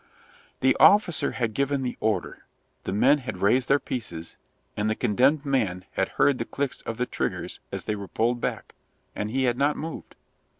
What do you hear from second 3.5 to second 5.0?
their pieces, and the